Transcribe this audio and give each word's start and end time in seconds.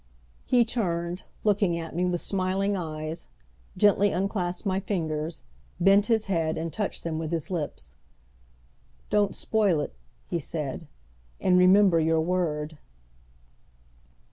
He 0.45 0.65
turned, 0.65 1.21
looking 1.43 1.77
at 1.77 1.95
me 1.95 2.05
with 2.05 2.21
smiling 2.21 2.75
eyes, 2.75 3.27
gently 3.77 4.09
unclasped 4.11 4.65
my 4.65 4.79
fingers, 4.79 5.43
bent 5.79 6.07
his 6.07 6.25
head 6.25 6.57
and 6.57 6.73
touched 6.73 7.03
them 7.03 7.19
with 7.19 7.31
his 7.31 7.51
lips. 7.51 7.93
"Don't 9.11 9.35
spoil 9.35 9.79
it," 9.79 9.93
he 10.25 10.39
said, 10.39 10.87
"and 11.39 11.55
remember 11.55 11.99
your 11.99 12.19
word." 12.19 12.79